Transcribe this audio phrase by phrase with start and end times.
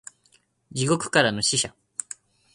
[0.71, 1.75] 地獄からの使者